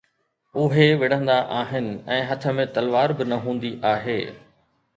اهي 0.61 0.85
وڙهندا 1.01 1.35
آهن 1.59 1.91
۽ 2.15 2.25
هٿ 2.31 2.49
۾ 2.61 2.67
تلوار 2.79 3.17
به 3.21 3.31
نه 3.35 3.41
هوندي 3.47 3.73
آهي 3.95 4.21